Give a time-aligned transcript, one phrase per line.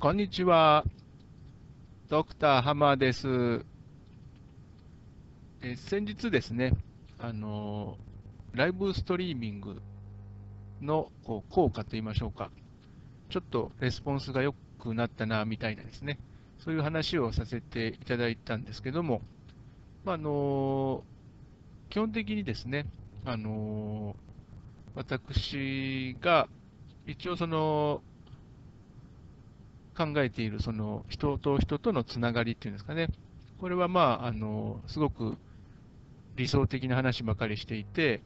[0.00, 0.82] こんにちは。
[2.08, 3.66] ドクターハマーです。
[5.60, 6.72] え先日ですね、
[7.18, 7.98] あの
[8.54, 9.82] ライブストリーミング
[10.80, 12.50] のこう効果といいましょうか、
[13.28, 16.18] ちょっとレスポンスが良くなったなみたいなですね、
[16.64, 19.20] そういう話をさせていただいたんですけども、
[20.06, 21.04] まあの
[21.90, 22.86] 基本的にですね、
[23.26, 24.16] あの
[24.94, 26.48] 私が
[27.06, 28.00] 一応その
[30.00, 33.08] 考えているその人と人とのつながりっていうんですかね、
[33.58, 35.36] これはまあ、あのすごく
[36.36, 38.22] 理想的な話ばかりしていて、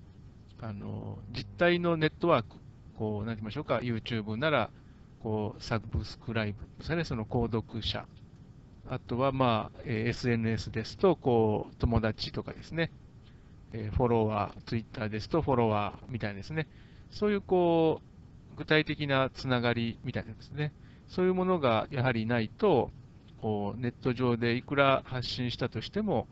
[0.60, 2.56] あの実体のネットワーク、
[2.96, 4.70] こう、なんて言いましょうか、YouTube なら、
[5.20, 8.06] こう、サブスクライブですね、その購読者。
[8.88, 12.92] あとは、まあ、え SNS ですと、こう、友達とかですね、
[13.72, 16.68] えフォロワー、Twitter ですとフォロワーみたいですね、
[17.10, 18.00] そういう、こ
[18.52, 20.72] う、具体的なつながりみたいなですね、
[21.08, 22.90] そういうものがやはりないと、
[23.40, 26.26] こうネット上でいくら発信したとしても、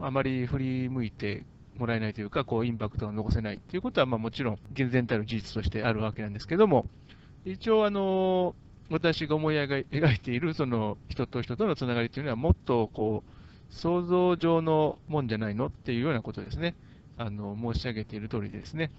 [0.00, 1.44] あまり振り向いて
[1.76, 6.86] もらえないというか、こうインパクトが残せないということは、まあ、もちろん、厳然たる事実としてあるわけなんですけども、
[7.44, 8.54] 一応、あの
[8.90, 16.74] 私が思い描いているその人と人とのつながりというのは、もっとこう想像上のもんじゃないのっていうようなことですね、
[17.16, 18.90] あの申し上げている通りですね。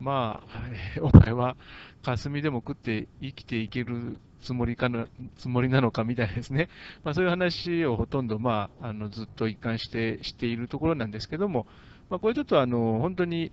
[0.00, 1.56] まあ、お前は
[2.02, 5.06] 霞でも食って生きていけるつもりかな
[5.36, 6.68] つもりなのかみたいですね、
[7.04, 11.66] まあ、そういう話をほとんど、まあ、あのずっと一貫してしているところなんですけども、
[12.08, 13.52] まあ、これちょっとあの本当に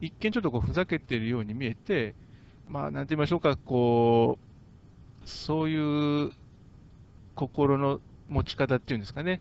[0.00, 2.14] 一見ちょっとこうふざけているように見えて、
[2.68, 4.38] まあ、なんて言いましょうか、こ
[5.22, 6.32] うそういう
[7.34, 9.40] 心の持ち方っていうんですかね、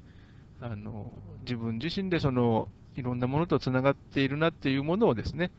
[0.61, 5.51] あの自分自身でそのいろんなものとつながっているなっていうものをですね、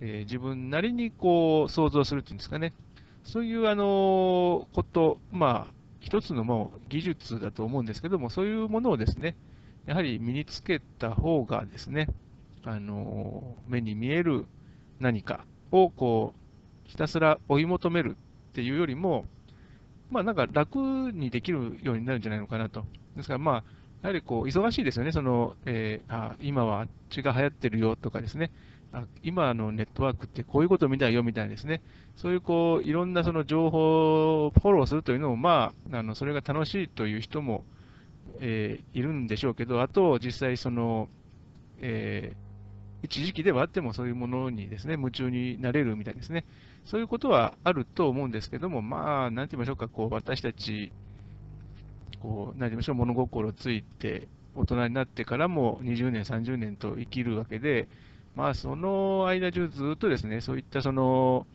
[0.00, 2.72] えー、自分なりにこう想像するっていうんですかね、
[3.24, 9.36] そういうあのこと、まあ、一つのもう技術だと思うんですけども、そういうものをですね、
[9.86, 12.08] やはり身につけた方がですね、
[12.64, 14.46] あの目に見える
[15.00, 18.16] 何かをこうひたすら追い求める
[18.50, 19.24] っていうよりも、
[20.10, 20.78] まあ、なんか楽
[21.12, 22.84] にできるようになるんじゃないのかなと。
[23.16, 23.54] ですから、まあ、
[24.02, 28.50] やはりこう忙しいですよね、そのえー、あ今はあっちが流行ってるよとかですね、
[28.92, 31.82] あ今のネットワークってこういうこと見たいよみたいですね、
[32.16, 37.64] そういうこういろんなその情報をフォローするというのも、まあ、あのそれが楽しいという人も、
[38.40, 41.08] えー、いるんでしょうけど、あと実際その、
[41.80, 46.44] えー、一時期ではあってもそういうものにですね夢中になれるみたいですね、
[46.86, 50.92] そういうことはあると思うんですけども、まあ、なんて言いましょうか、こう私たち、
[52.20, 57.88] こう、なんて言いましょう、物心ついて、大人になってからも20年、30年と生きるわけで、
[58.36, 61.46] まあ、その間中ずっとですね、そういったその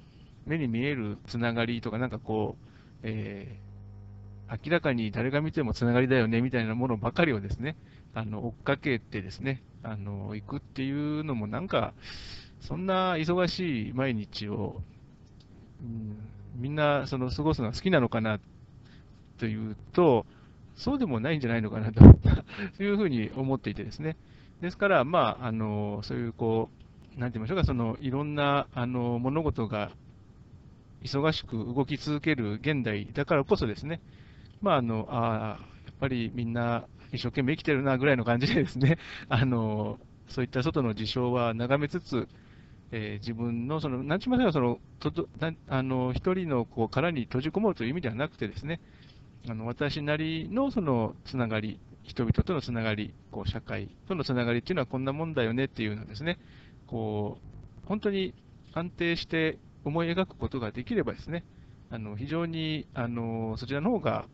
[0.48, 2.66] 目に見えるつながりとか、なんかこう、
[3.04, 7.76] えー、明らかに誰が見てもつながりだよねみたいなものばかりをですね、
[8.16, 11.94] あの追っかけてですね、あの行くっていうのも、なんか、
[12.62, 14.82] そんな忙しい毎日を、
[15.82, 16.18] うん、
[16.56, 18.40] みんなその過ごすのが好きなのかな
[19.38, 20.26] というと、
[20.76, 22.04] そうでもないんじゃないのかなと
[22.84, 24.16] いうふうに思っていてですね、
[24.62, 26.70] ですから、まあ、あのそういうこ
[27.18, 29.92] う、なんて言いましょうか、そのいろんなあの物事が
[31.04, 34.02] 忙しく動き続ける現代だからこそですね、
[34.62, 38.98] まあ、あのあやっぱりみんな一生懸命生きてるなぐらいの感じでですね、
[39.30, 42.28] あのそういった外の事象は眺めつつ、
[42.92, 48.80] えー、自分の、その、なんちませんその、となあの一人のこう殻に閉じこもるという意味ではなくてですね、
[49.50, 56.40] あの私なりのそのつながり、人々とのつながり、こう社会とのつながりっていうのはこんなもんだよねっていうのをですね、
[56.88, 57.38] こ
[57.84, 58.34] う本当に
[58.74, 61.44] 安定して思い描くことができればですね、
[61.90, 64.26] あの非常にあのそちらの方が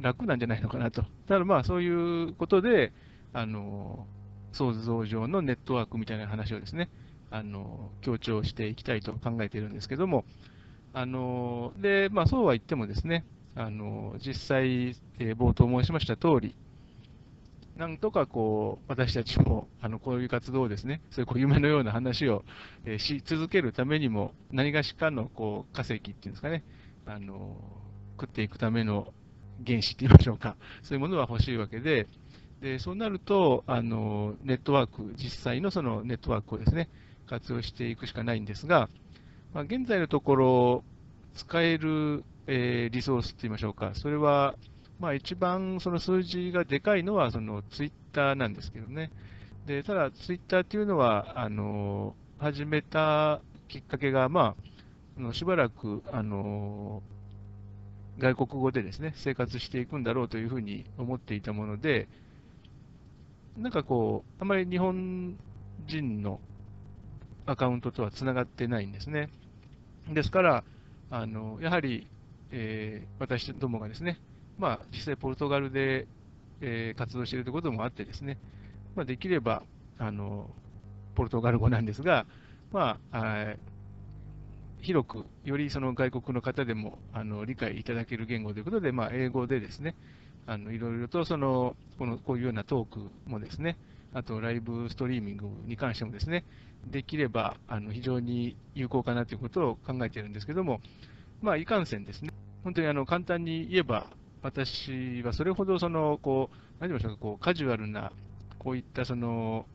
[0.00, 1.04] 楽なんじゃないのかなと。
[1.26, 1.88] ただまあそうい
[2.24, 2.92] うことで、
[3.32, 4.06] あの
[4.52, 6.88] 想像上のネットワークみたいな話をですね、
[7.30, 10.24] あの強調していきたいと考えているんですけども、
[10.92, 13.24] あのでまあ、そうは言ってもですね、
[13.60, 16.54] あの実際、えー、冒頭申しました通り、
[17.76, 22.42] なんとかこう私たちも あのこういう活動をですね、そういう夢のような話を、
[22.86, 26.64] えー、し続けるためにも、何がしかのこう化石っていうんですかね、
[27.04, 27.54] あの
[28.18, 29.12] 食っていくための
[29.66, 32.08] 原子って言いましょうか、そういうものは欲しいわけで、
[32.62, 36.88] でそうなるとあの、ネットワーク、実際のそのネットワークをですね、
[37.26, 38.88] 活用していくしかないんですが、
[39.52, 40.84] まあ、現在のところ、
[41.34, 44.54] 使えるえー、リソースといいましょうか、それは、
[44.98, 49.10] まあ、一番その数字がでかいのはそのツイッターなんですけどね。
[49.66, 54.56] でただ、ツイッターっていうのは、あの始めたきっかけが、ま
[55.22, 57.02] あ、しばらく、あの
[58.18, 62.08] 外国語でですね、生活していくんだろうというふうに思っていたもので、
[63.56, 65.36] なんかこう、あまり日本
[65.86, 66.40] 人の
[67.46, 69.30] アカウントとはつながってないんですね。
[70.12, 70.64] ですから、
[71.10, 72.08] あのやはり、
[72.52, 74.18] えー、私どもがですね、
[74.58, 76.06] まあ、実際ポルトガルで、
[76.60, 78.38] えー、活動しているということもあってですね、
[78.94, 79.62] まあ、できれば
[79.98, 80.50] あの
[81.14, 82.26] ポルトガル語なんですが、
[82.72, 83.54] まあ、
[84.80, 89.94] 広く、よりその外国の方でもあの理解いただける言語ということで、まあ、英語でですね、
[90.46, 93.76] あのいろいろとそのこのこういうようなトークもですね、
[94.12, 96.44] あとライブストリーミングに関してもですね、
[96.86, 100.80] できればあの非常に有効かなということを考えているんですけども、
[101.42, 102.30] まあ、いかんせんですね、
[102.64, 104.06] 本当にあの簡単に言えば、
[104.42, 108.12] 私はそれほどそのこう、何て言いましょうか、こうカジュアルな、
[108.58, 109.66] こういったその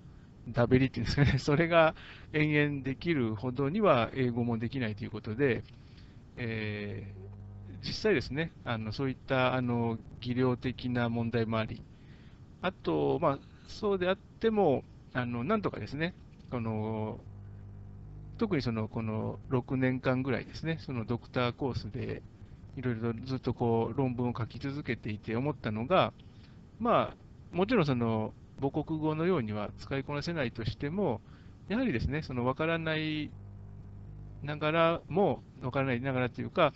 [0.49, 1.95] ダベリっていうんですかね、 それが
[2.33, 5.63] 延々できるほどには英語もできないということで、
[6.37, 11.81] えー、実際ですね、あのそういったあの技量的な問題もあり、
[12.61, 14.83] あと、まあ、そうであっても、
[15.13, 16.13] あのなんとかですね、
[16.51, 17.19] この
[18.37, 22.21] 特にそのこの6年間ぐらいですね、そのドクターコースで
[22.77, 26.13] いろいろとずっとこう論文を書き続けていて思ったのが、
[26.79, 31.21] まあ、もちろんその母国語のようには使いこなせないとしても、
[31.67, 33.31] やはりですね、その分からない
[34.43, 36.73] ながらも、分からないながらというか、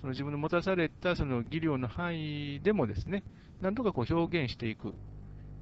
[0.00, 3.22] その自分の持たされたその技量の範囲でもですね、
[3.60, 4.92] なんとかこう表現していくっ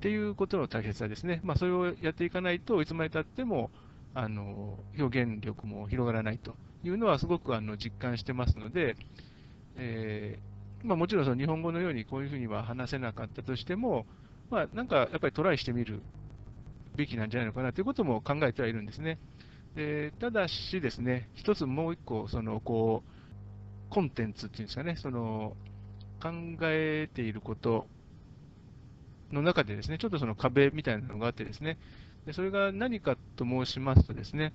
[0.00, 1.40] ていうことの大切さですね。
[1.44, 3.70] まあ、それをやっていかないといつまでたっても、
[4.12, 8.96] あの表現力も広がらないというのはすごくあの実感してますので、
[9.82, 14.06] えー、まあ、もちろんその日本語のようにこういうふうには話せなかったとしても、
[14.50, 16.02] まあ、なんかやっぱりトライしてみる
[16.96, 19.18] べきなんじゃないのかなということも考えてはいるんですね。
[19.74, 25.56] でただしですね、一つもう一個、そのこうコンテンツっていうんですかね、その
[26.20, 26.30] 考
[26.62, 27.86] えていること
[29.32, 31.78] の中でですね、ちょっとその壁みたいなのがあってですね、
[32.26, 34.52] でそれが何かと申しますとですね、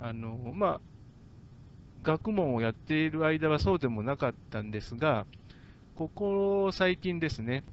[0.00, 0.80] あのまあ、
[2.02, 5.26] 学問をやっている間はそうでもなかったんですが、
[5.94, 7.64] ここ最近ですね、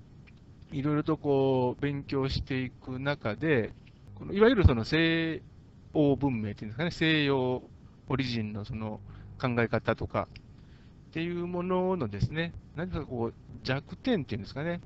[0.71, 3.73] いろいろとこう勉強していく中で、
[4.15, 5.41] このいわゆるその西
[5.93, 7.63] 欧文明っていうんですかね、西洋
[8.09, 8.99] オリジンのその
[9.39, 10.27] 考え方とか
[11.09, 13.33] っていうもののですね、何かこう
[13.63, 14.81] 弱点っていうんですかね、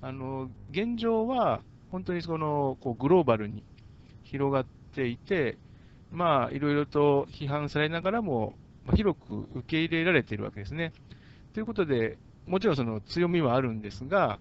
[0.00, 3.64] あの現状は本当にそのこうグローバルに
[4.24, 5.58] 広がっていて、
[6.10, 8.54] まあ、いろいろと批判されながらも、
[8.92, 10.92] 広く受け入れられているわけですね。
[11.52, 14.38] ということで、もちろんその強みはあるんですが、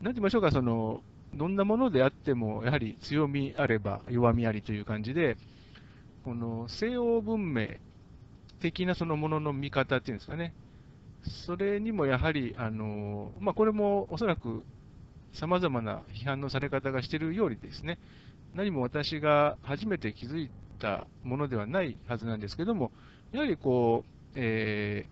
[0.00, 1.02] なんて言いましょうか、その
[1.34, 5.36] どんなものであっても、やはり強みあれば弱みありという感じで、
[6.24, 7.66] この西欧文明
[8.60, 10.54] 的なそのものの見方っていうんですかね、
[11.22, 14.62] それにもやはり、あのまあ、これもおそらく
[15.32, 17.98] さまざまな批判のされ方がしているようにですね、
[18.54, 22.92] 何も私が初めて気づいたものではないはずなんですけども、
[23.32, 25.06] やはりこう、え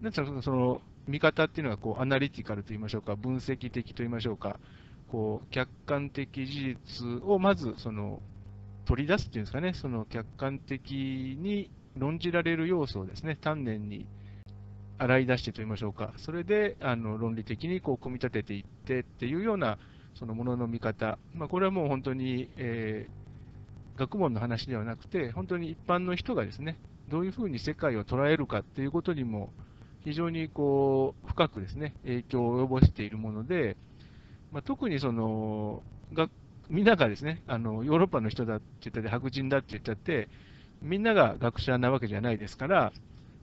[0.00, 4.58] ー、なんていうか、その見方っていうのはこうアナリティカルといいましょうか、分析的といいましょうか、
[5.08, 8.20] こう客観的事実をまずその
[8.84, 14.06] 取り出すっていうんですかね、その客観的に論じられる要素をですね、丹念に
[14.98, 19.78] 洗い出してといいましょうか、それであの論理的にこう組み立てていってっていうような
[20.14, 26.76] そのものの見方、まあ、これはもう本当に、えー、学問の話ではなくて、本当に一般の人がですね、
[27.10, 29.52] どういうふうに世界を捉えるかっていうことにも、
[30.04, 33.76] 非常にこう深くですね、影響を及ぼしているもので、
[34.52, 36.28] まあ、特にそのが
[36.68, 40.28] みんながですねあのヨーロッパの人だって言ったり、白人だって言っちゃって、
[40.80, 42.92] みんなが学者なわけじゃないですから、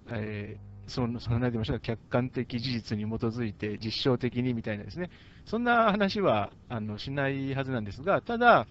[0.09, 5.09] えーその、その何て言いましょうか、客観的事実に基づいて実証的にみたいなですね、
[5.45, 8.67] そんな話はあのしないはずなんですが、ただ、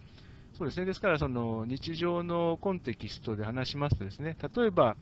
[0.56, 4.96] そうですね、ですからその日常のコンテキストで話しますとですね、例えば、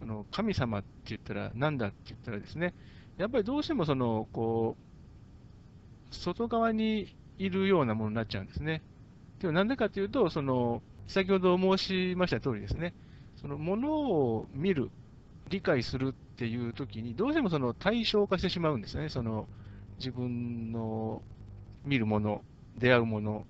[0.00, 2.74] その神様って言ったら何だって言ったらですね、
[3.16, 4.76] やっぱりどうしてもその、こ
[6.10, 8.82] う、外側にいるようなものになっちゃうんですね。
[9.38, 12.92] でもなんでかというと、その、先ほど申しました通りですね、
[13.36, 14.90] そのものを見る、
[15.50, 19.46] 理解するっていうときに、どうしてもその対象化してしまうんですね、その
[19.98, 21.22] 自分の
[21.84, 22.42] 見るもの、
[22.76, 23.46] 出会うもの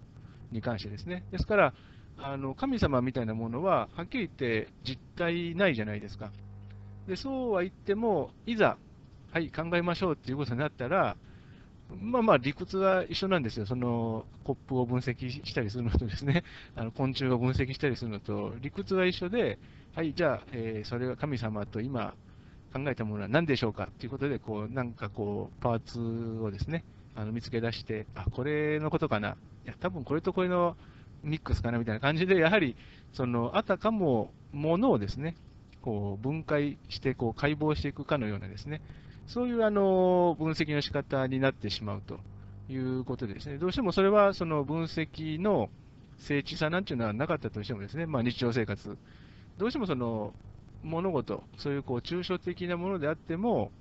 [0.52, 1.24] に関してですね。
[1.30, 1.74] ですから、
[2.18, 6.30] あの神様みたいなものは、はっきり言って実体ないじゃないですか。
[7.06, 8.76] でそうは言っても、いざ、
[9.32, 11.16] はい、考えましょうっていうことになったら、
[12.00, 16.42] まあまあ理屈は一緒なんですよ、そのコップを分析したりするのとですね、
[16.74, 19.58] あの昆虫を分析したりするのと、理屈は一緒で、
[19.94, 22.14] はい、じゃあ、えー、それは神様と今、
[22.72, 26.00] 考えたものは何でしょうかということで、こう、なんかこう、パーツ
[26.42, 26.84] をですね、
[27.16, 29.30] あの見つけ出して、あ、これのことかな。
[29.64, 30.76] いや、多分これとこれの
[31.22, 32.76] ミックスかなみたいな感じで、やはり、
[33.12, 35.34] その、あたかもものをですね、
[35.82, 38.80] こう、分解して、こう、解剖していくかのようなですね、
[39.26, 42.20] そういうあの分析の仕方になってしまうと
[42.68, 45.68] いうことですね、どうしてもそれはその分析の
[46.18, 48.96] 精緻さなんていうのはなかったとしてもですね、まあ、日常生活、
[49.58, 50.32] どうしてもその
[50.82, 53.72] 物事、そういうこう抽象的なものであっても、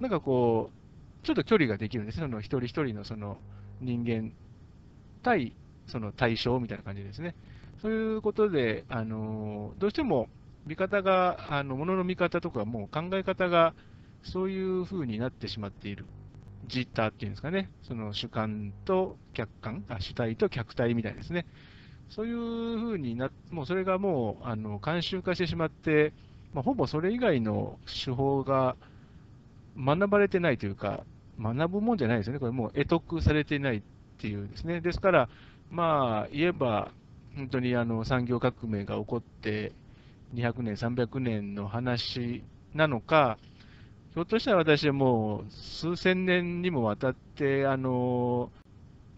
[0.00, 0.77] なんかこう、
[1.28, 3.36] ちょっと距離ができるんです、その一人一人のその
[3.82, 4.32] 人間
[5.22, 5.52] 対
[5.86, 7.34] その対象みたいな感じですね。
[7.82, 10.30] そういうことで、あのどうしても
[10.66, 13.74] 見方が、あの物の見方とか、もう考え方が
[14.22, 16.06] そういう風になってしまっている。
[16.66, 21.44] ジッターっていうんですかね、その主観と客観、あ主体と客体みたいですね。
[22.08, 26.14] そういう風になもうそれがもうあの慣習化してしまって、
[26.54, 28.76] まあ、ほぼそれ以外の手法が
[29.76, 31.04] 学ばれてないというか、
[31.40, 33.82] 学ぶもんじゃないですよね、これもう得得されてないっ
[34.18, 34.80] ていうですね。
[34.80, 35.28] ですから、
[35.70, 36.90] まあ、言えば、
[37.36, 39.72] 本当にあの産業革命が起こって
[40.34, 42.42] 200年、300年の話
[42.74, 43.38] なのか、
[44.14, 48.50] ひょっとしたら私はもう数千年にもわたって、あの、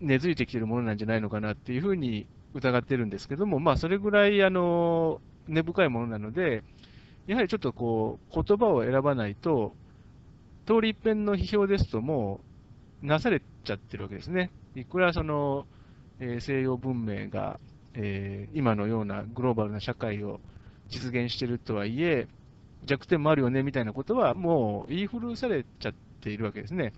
[0.01, 6.63] 根付いてきているものなんじゃないのかなっていうふうに疑ってるんですけども、まあ、それぐらい、あの、根深いものなので、
[7.27, 9.75] やはりちょっとこう、言葉を選ばないと、
[10.67, 12.41] 通り一遍の批評ですと、も
[13.03, 14.51] う、なされちゃってるわけですね。
[14.75, 15.67] いくらその、
[16.19, 17.59] えー、西洋文明が、
[17.95, 20.41] えー、今のようなグローバルな社会を
[20.89, 22.29] 実現してるとはいえ、
[22.85, 26.93] 弱点もあるよねみたいなことは、もう言い古されちゃっているわけですね。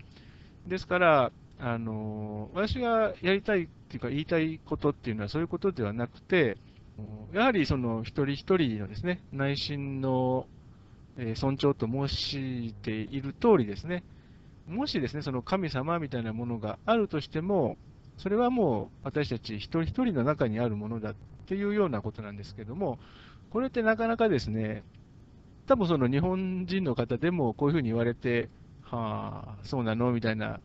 [0.67, 6.57] ですから、あの私がやりたいっていうか、言いたいことっていうのはそういうことではなくて、
[7.33, 10.47] やはりその一人一人のですね、内心の
[11.35, 14.03] 尊重と申している通りですね、
[14.67, 17.77] もしですね、その神様みたいなものがあるとしても、
[18.17, 21.15] それはもう私たち一人一人の中にあるものだっ
[21.47, 22.99] ていうようなことなんですけども、
[23.49, 24.83] これってなかなかですね、
[25.67, 28.49] 多分その日本人の方でもこういうふうに言われて、
[28.81, 30.59] はあ、そうなのみたいな、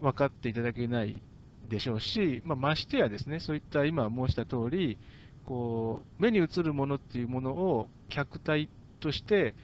[0.00, 1.20] 分かっていただけない
[1.68, 4.98] でしょうし、まあ、ましてやですね、そういった今申した通り、
[5.44, 8.68] こう目に映るものっていうものを客体
[9.00, 9.54] として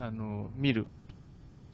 [0.00, 0.86] あの見る、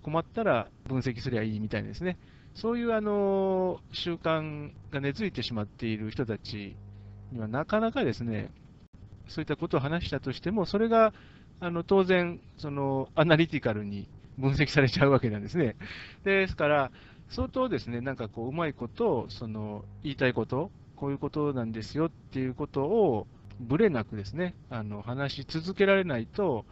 [0.02, 2.18] 困ったら分析すりゃいいみたいですね、
[2.54, 6.76] そういうあの習慣が根付いてしまっている人たち
[7.32, 8.50] には、なかなかですね、
[9.28, 11.14] そういったことを話したとしても、それが
[11.60, 15.76] あの当然、そのアナリティカルに分析されちゃうわけなんですね。
[16.24, 16.90] ですから、
[17.28, 23.26] 相当ですね、なんかこう、うまいことを、その言いたいこと、こういうことなんですよっていうことを、
[23.58, 26.66] ぶれなくですね、あの話し続けられないと、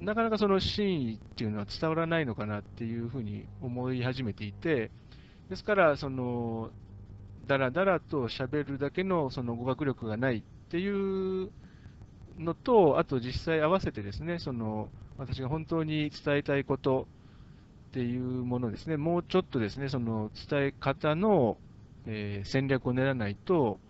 [0.00, 4.90] なかなかその真意っていうのは伝わらないのかなっていうふうに思い始めていて、
[5.50, 6.70] ですから、その、
[7.46, 11.50] だらだらと喋るだけのその語学力がないっていう
[12.38, 14.88] のと、あと実際合わせてですね、その
[15.18, 17.08] 私が本当に伝えたいこと
[17.90, 21.58] っていうものですね、もうちょっとですね、その伝え方の、
[22.06, 23.80] えー、戦略を練らないと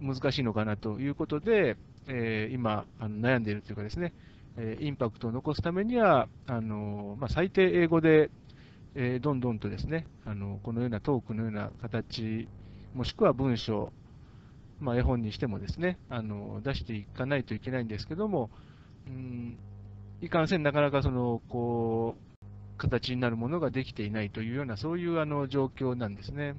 [0.00, 1.76] 難しいのかなということで、
[2.08, 4.12] えー、今あの悩んでいるというかですね、
[4.56, 8.30] え、インパクトを残すためには、あのまあ、最低英語で、
[8.94, 12.48] えどんどんとですね、あのこのようなトークのような形、
[12.94, 13.92] もしくは文章、
[14.80, 18.50] まあ、絵本にしてもですね、あの出していかないといけないんですけども、
[19.06, 19.58] うん、
[20.20, 22.44] いかんせんなかなかその、こう、
[22.78, 26.54] 形になるものができていないというような、そういうあの状況なんですね。
[26.54, 26.58] で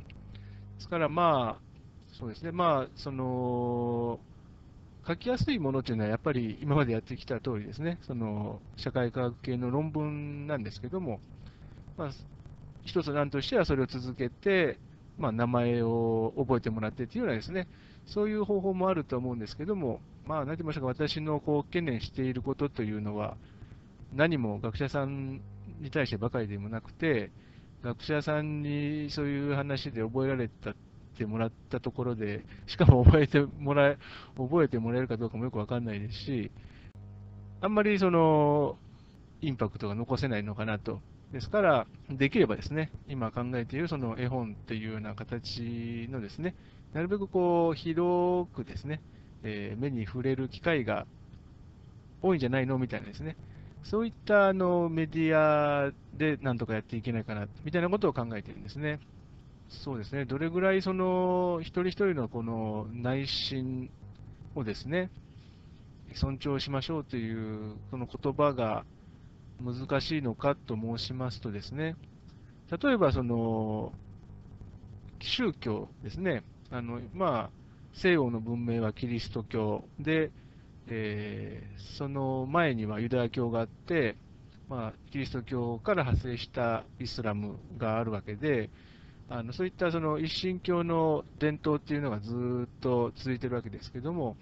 [0.79, 1.71] すからまあ、
[2.13, 4.19] そうですね、まあ、その、
[5.08, 11.20] 書きやすいものというのは、やっぱり今までやってきた通りですね、その社会科学系の論文なんですけども、
[11.98, 12.12] まあ、
[12.84, 14.77] 一つ案としてはそれを続けて、
[15.17, 17.67] まあ、名前を覚えてもらってというようなですね、
[18.05, 23.38] そういう方法もあると思うんですけども、まあ、何て言いましょうか、私のこう懸念していることというのは、
[24.13, 25.41] 何も学者さん
[25.79, 27.31] に対してばかりでもなくて、
[27.84, 30.75] 学者さんにそういう話で覚えられたっ
[31.18, 33.98] てもらったところで、しかも覚えてもらえ
[34.38, 36.51] 覚えてもらえるかどうかもよくわかんないですし、
[37.62, 38.77] あんまりその
[39.41, 41.01] インパクトが残せないのかなと。
[41.32, 46.56] ですから、できればですね、今考えているその絵本っていうような形のですね、
[46.94, 49.01] なるべくこう広くですね、
[49.44, 51.06] えー、目に触れる機会が
[52.22, 53.38] 多いんじゃないのみたいなですね、
[53.84, 59.00] そういったあのメディアでなんとかやっていけないかなみたいなことを考えているんですね。
[59.71, 63.89] そうですね、どれぐらいその一人一人のこの内心
[64.53, 65.09] をですね、
[66.13, 68.85] 尊重しましょうというこの言葉が
[69.63, 71.95] 難しいのかと申しますとですね、
[72.69, 73.93] 例えばその
[75.19, 77.49] 宗教ですね、あのまあ、
[77.93, 80.31] 西洋の文明はキリスト教で、
[80.87, 84.15] えー、その前にはユダヤ教があって、
[84.69, 88.69] まあ、キリスト教から派生したイスラムがあるわけで、
[89.33, 94.35] あのそういったその一神教の伝統っていうのがずっと続いてるわけですけども、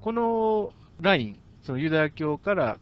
[0.00, 0.72] この
[1.02, 2.78] ライン、そのユダヤ教から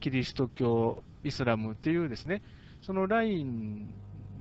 [0.00, 2.42] キリスト教、イスラムっていうですね、
[2.82, 3.88] そのライン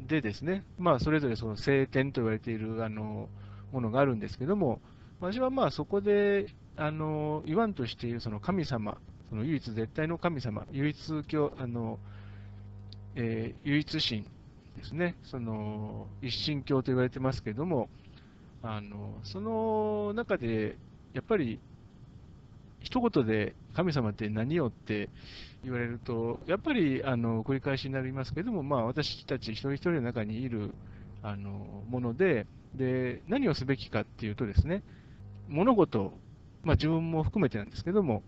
[0.07, 3.29] でですね、まあ、それぞれその聖典と言われているあの
[3.71, 4.81] ものがあるんですけども、
[5.19, 8.97] 私はまあそこであの言わんとしているその神様、
[9.29, 11.99] その唯一絶対の神様、唯一教あの、
[13.13, 14.25] えー、唯一神
[14.77, 17.89] ですね、その一神教と言われてますけれども、
[18.63, 20.77] あのその中で
[21.13, 21.59] やっぱり
[22.81, 25.09] 一言で神様って何よって
[25.63, 30.71] 言われると、やっぱりあの繰り返しになりますけれども、まあ、私たち一人一人の中にいる
[31.23, 34.83] あのものでで、何をすべきかっていうとですね、
[35.47, 36.13] 物事、
[36.63, 38.23] まあ、自分も含めてなんですけども、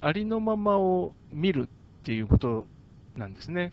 [0.00, 1.68] ありのままを見る
[2.00, 2.66] っていうこと
[3.16, 3.72] なんですね。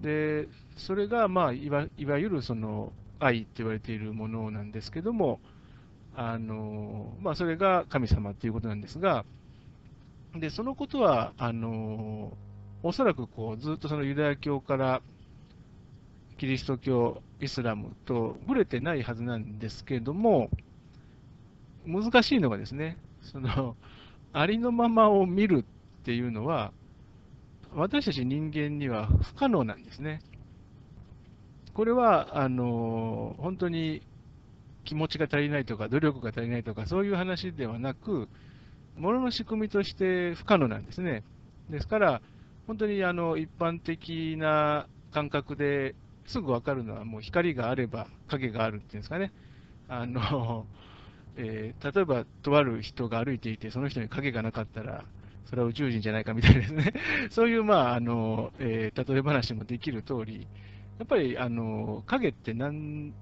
[0.00, 5.40] で、それが、まあ、いわいわゆるその愛って言われているものなんですけども、
[6.16, 9.24] あのまあ、それが神様っていうことなんですが、
[10.34, 12.36] でそのことは、あの
[12.82, 15.00] おそらくこうずっとそのユダヤ教から
[16.38, 20.50] キリスト教、イスラムとぶれてないはずなんですけども、
[21.86, 23.76] 難しいのがですね、その
[24.32, 25.64] ありのままを見る
[26.00, 26.72] っていうのは、
[27.74, 30.20] 私たち人間には不可能なんですね。
[31.72, 34.02] これは、あの本当に
[34.84, 38.28] 気持ちが足りないとか、努力が足りないとか、そういう話ではなく、
[38.96, 41.24] ものの仕組みとして不可能なんですね。
[41.68, 42.22] ですから、
[42.68, 45.94] 本当にあの一般的な感覚で
[46.26, 49.32] すぐ分かるのは、もう光があれば影があるっていうんですかね。
[49.88, 50.66] あの
[51.36, 55.04] えー、例えば、とある人が歩いていて、その人に影がなかったら、
[55.46, 56.92] それは宇宙人じゃないかみたいですね。
[57.30, 60.46] そういう、まああのえー、例え話もできる通り、
[60.98, 63.12] やっぱりあの影って何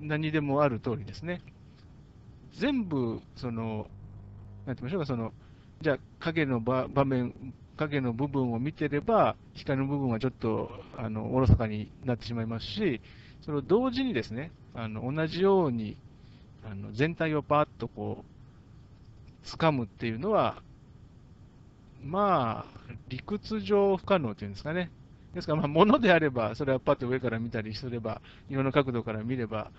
[0.00, 1.40] 何でもある通りですね。
[2.52, 3.86] 全部、その、
[4.66, 5.32] なんて言いましょうか、その、
[5.80, 7.34] じゃあ影の場面、
[7.76, 13.00] 影の部分を見てれば、光の部分はちょっとあのおろそかになってしまいますし、
[13.40, 15.96] それを同時にですね、あの同じように
[16.64, 20.62] あの全体をパーッとこう、掴むっていうのは、
[22.04, 24.90] まあ、理屈上不可能っていうんですかね。
[25.34, 29.70] ですから、まあ、物であれば、それはパッと上から見たりすれば、いろんな角度から見れば、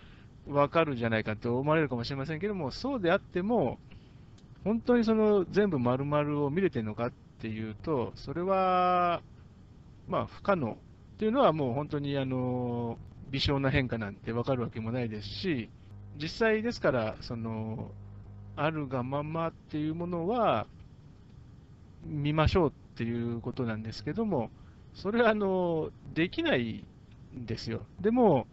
[0.47, 3.77] わかるんじゃないかと思われるかもしれませんけども、そうであっても、
[4.63, 9.21] 本当にその全部丸々を見れてるのかっていうと、それは、
[10.07, 12.97] まあ、不可能っていうのはもう本当にあの
[13.29, 15.69] 微小な変化なんてわかるわけもないですし、
[16.21, 17.91] 実際ですから、その、
[18.55, 20.67] あるがままっていうものは、
[22.05, 24.51] 見ましょうっていうことなんですけども、
[24.93, 26.85] それはあのできない
[27.35, 27.81] んですよ。
[27.99, 28.47] でも、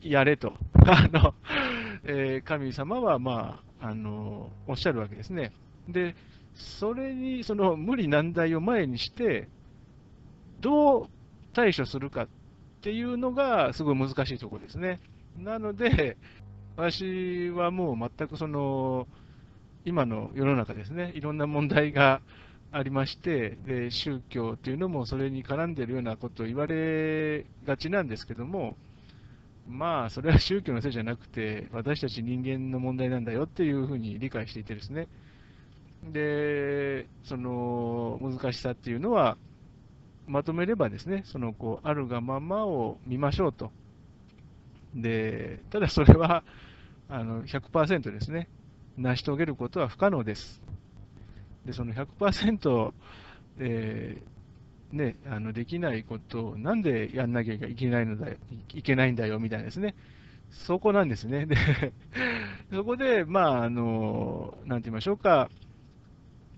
[0.00, 0.54] やれと。
[0.86, 1.34] あの
[2.04, 5.52] えー、神様は、まあ、あのおっしゃるわけですね。
[5.88, 6.14] で、
[6.54, 9.48] それに、その無理難題を前にして、
[10.60, 11.08] どう
[11.52, 12.28] 対処するかっ
[12.80, 15.00] ていうのが、すごい難しいところですね。
[15.36, 16.16] なので、
[16.76, 19.06] 私はもう全くその、
[19.88, 22.20] 今の世の中ですね、いろんな問題が
[22.70, 28.76] ありまして、で宗教っていうのもそれに絡んでいるようなことを言われがちなんですけども、
[29.66, 35.08] まあ、それは宗教のせいじゃなくて、私たち人間の問題なんだよっていうふうに理解していてですね、
[36.12, 39.36] で、その難しさっていうのは、
[40.26, 43.72] まとめればですね、そのこうあるがままを見ましょうと。
[44.94, 46.44] で、ただそれは、
[47.08, 48.48] あの100%ですね、
[48.98, 50.60] 成し遂げることは不可能です。
[51.64, 52.92] で、その100%、
[53.60, 58.28] えー、ね、あのできないことをなんでやんなきゃいけないのだ
[58.74, 59.94] いけないんだよみたいなですね、
[60.50, 61.46] そこなんですね。
[61.46, 61.56] で
[62.72, 65.50] そこで、まあ、あの、なんて言いましょうか、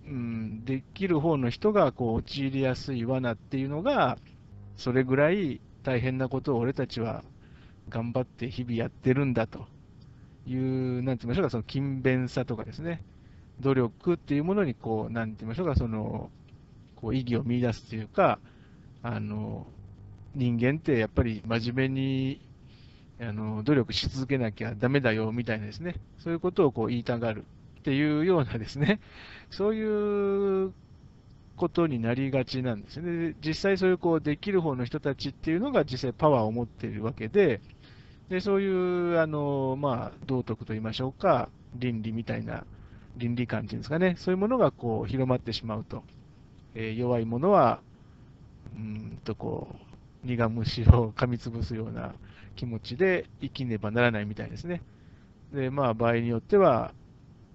[0.07, 4.19] うん、できる方の人がこう陥りやすい罠っていうのが、
[4.77, 7.23] それぐらい大変なことを俺たちは
[7.89, 9.67] 頑張って日々やってるんだと
[10.53, 13.03] いう、なんて言いましょうか、その勤勉さとかですね、
[13.61, 16.31] 努力っていうものに、こう、なんて言いましょうか、その、
[16.97, 18.39] こう意義を見出すというか、
[19.03, 19.67] あの、
[20.35, 22.41] 人間ってやっぱり真面目に
[23.21, 27.45] あの努力し続けなきゃだめだよみたいなですね、そういうことをこう言いたがる
[27.81, 29.01] っていうようなですね、
[29.51, 30.73] そういう
[31.57, 33.35] ことになりがちなんですね。
[33.45, 37.61] 実際そういうこうできる方の人たちっていうのが実際パワーを持っているわけで、
[38.31, 42.65] でそういうあの、まあ、道徳といいましょうか、倫理みたいな、
[43.17, 46.05] 倫理観っていうんですかね、そういうものがこう広まってしまうと、
[46.77, 47.81] えー、弱い者は、
[48.77, 49.75] うんとこ
[50.25, 52.15] う、苦虫を 噛みつぶすような
[52.55, 54.81] 気持ちで生きねばならないみたいですね。
[55.53, 56.95] で、まあ、場合によっては、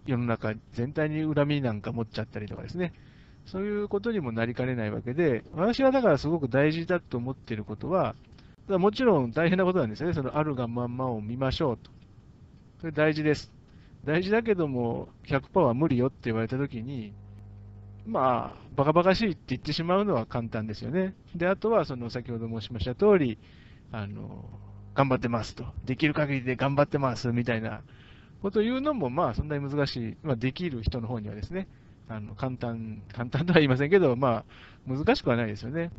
[0.05, 2.91] 世の中全体に恨みなんか持っちゃったりとかですね、
[3.45, 8.13] そういうことにもなりかねないわけで、私はだからすごく大事だと思っていることは、
[8.67, 11.91] もちろん大変なことなんですよね、そのあるがまんまを見ましょうと。
[12.80, 13.54] それ大事です。
[14.06, 17.15] 大事だけども、100%は無理よって言われたときに、
[18.06, 21.15] まあ、バカバカしいって言ってしまうのは簡単ですよね。
[21.36, 23.39] で、あとは、その先ほど申しました通り、
[23.91, 24.62] あの、
[24.95, 25.65] 頑張ってますと。
[25.84, 27.84] できる限りで頑張ってますみたいな
[28.41, 30.17] ことを言うのも、まあ、そんなに難しい。
[30.23, 31.67] まあ、できる人の方にはですね、
[32.08, 34.45] あの、簡単、簡単とは言いませんけど、ま
[34.88, 35.91] あ、難しくはないですよね。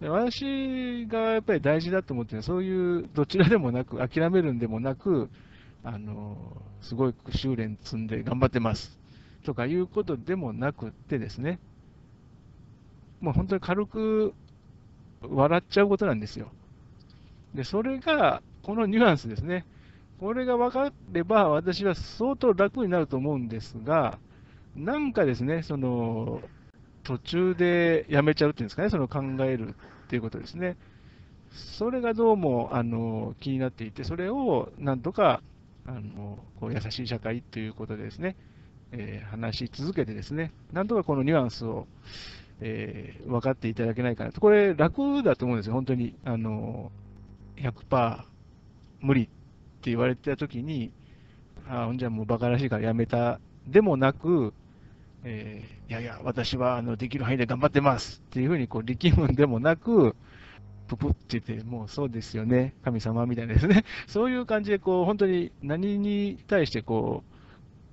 [0.00, 5.30] で私がやっぱり大事だと思ってるのは、そういうどちらでもなく、諦めるんでもなく、
[5.82, 6.36] あの、
[6.80, 8.98] すごい修練積んで頑張ってます
[9.44, 11.58] とかいうことでもなくってですね、
[13.20, 14.34] もう本当に軽く
[15.22, 16.50] 笑っちゃうことなんですよ。
[17.54, 19.64] で、それが、このニュアンスですね。
[20.18, 24.18] これが分かれば、私は相当楽になると思うんですが、
[24.74, 26.40] なんかですね、その、
[27.04, 29.72] 途中でやめちゃうっていうんですかね、その考えるっ
[30.08, 30.76] ていうことですね。
[31.50, 35.42] それがどうもあの気になっていて、それをなんとか
[35.86, 38.36] あのこう優しい社会ということでですね、
[38.90, 41.86] えー、話し続けてですね、なんとかこのニュアンスを、
[42.60, 44.40] えー、分かっていただけないかなと。
[44.40, 46.14] これ楽だと思うんですよ、本当に。
[46.24, 46.90] あの
[47.56, 48.24] 100%
[49.00, 50.90] 無理って言われてたときに、
[51.68, 54.54] ああ、じゃあもう馬鹿らしいからやめたでもなく、
[55.24, 60.14] えー、いやいや、私はあのできる範囲で頑張ってますっていうふうにこう力むんでもなく、
[60.86, 67.24] ぷぷって言って、もうそうですよね、神様みたいなですね、 そういう感じでこう本当に何に対してこ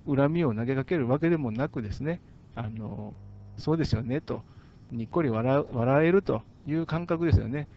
[0.06, 2.20] う恨みを投げかけるわけでもなくですね、
[2.54, 3.14] あの
[3.58, 4.44] そうですよねと、
[4.92, 7.70] にっこり笑笑えるという感覚ですよね。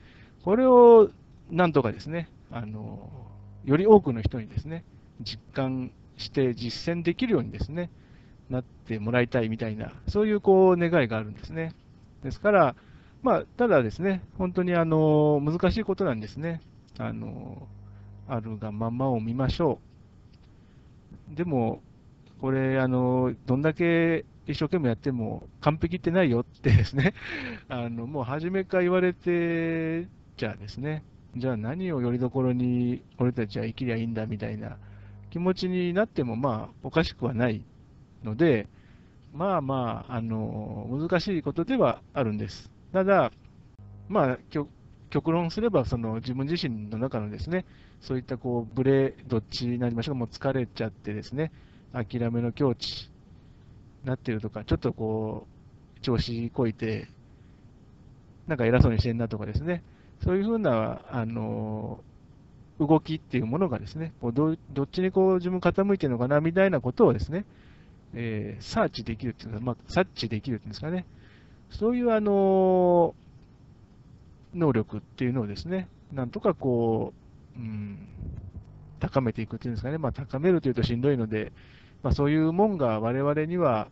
[0.43, 1.11] これを
[1.49, 3.09] なんとかですね、あの
[3.65, 4.83] より多くの人にですね、
[5.21, 7.89] 実感して実践できるようにですね、
[8.51, 11.75] なってもらいたいみたいな、そういうこう願いがあるんですね。
[12.23, 12.77] ですから、
[13.23, 16.61] まあ、ただですね、本当にあの難しいことなんですね。
[16.99, 17.67] あの
[18.29, 19.81] あるがままを見ましょ
[21.33, 21.35] う。
[21.35, 21.83] でも、
[22.41, 27.15] これ、あのどんだけ一生懸命やっても完璧ってないよってですね、
[27.69, 31.03] あのもう初めから言われてじゃあですね、
[31.37, 34.77] じゃあ何をよりどころに俺たちは生きりゃいいんだみたいな
[35.31, 37.65] 気持ちになってもまあおかしくはない
[38.25, 38.67] ので、
[39.33, 42.71] まあまあ、あの難しいことではあるんです。
[42.93, 43.33] ただ、
[44.09, 44.39] まあ、
[45.11, 47.65] 極論すれば、その自分自身の中のですね、
[48.01, 51.53] そういったこうブレ、どっちになりましょうか、もう疲れちゃってですね、
[51.93, 53.11] 諦めの境地
[54.03, 55.47] になってるとか、ちょっとこ
[55.97, 57.09] う、調子こいて、
[58.47, 59.83] なんか偉そうにしてんなとかですね、
[60.23, 62.01] そういうふうな、あの
[62.79, 67.45] 動きっていうものがですね、こうどどっちにこう自分傾いてるのかなみたいなことをですね、
[68.15, 71.07] えー、サーチできるっていうか、まあ、察知できるっていうんですかね、
[71.71, 73.15] そういうあの
[74.55, 77.13] 能力っていうのをですね、なんとかこ
[77.57, 78.09] う、うん、
[79.01, 81.53] 高めていくっていうんですかね、まあ、高めるというとしんどいので、
[82.03, 83.89] まあ、そういうもんが我々には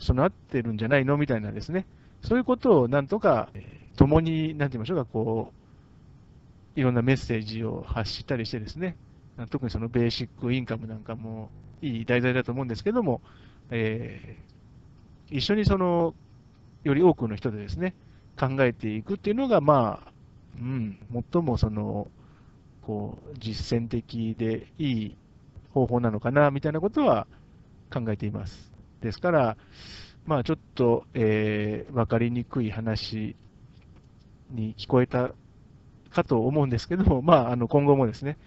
[0.00, 1.86] 備わってるんじゃないのみたいなですね、
[2.22, 3.50] そういうことをなんとか、
[3.96, 5.52] 共に、なんて言いましょうか、こ
[6.76, 8.96] う、いろんなメッセージを発したりしてですね、
[9.50, 11.50] 特にそのベーシックインカムなんかも
[11.82, 13.20] いい題材だと思うんですけども、
[13.70, 16.14] えー、一緒にその、
[16.84, 17.94] より多くの人でですね、
[18.38, 20.12] 考えていくっていうのが、まあ、
[20.60, 20.98] うん、
[21.32, 22.08] 最もその、
[22.82, 25.16] こう、実践的でいい
[25.72, 27.26] 方法なのかな、みたいなことは
[27.92, 28.72] 考えています。
[29.00, 29.56] ですから、
[30.26, 33.36] まあ、ちょっと、えー、分かりにくい話
[34.50, 35.32] に聞こえた
[36.10, 38.38] かと思うんですけども、まあ、あの今後もですね、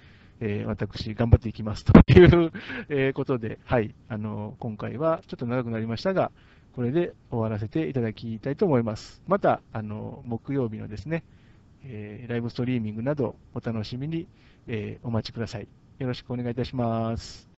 [0.42, 2.52] えー、私、頑張っていきますという
[2.90, 6.32] えことで、はい、あの、今回はちょっと長くなりましたが、
[6.76, 9.22] これで終わらせていただきたいと思います。
[9.28, 11.24] また、あの、木曜日のですね、
[11.84, 14.28] えー、ライブストリーミングなどお楽しみに、
[14.68, 15.68] えー、お待ちください。
[16.00, 17.48] よろしくお願いいたします。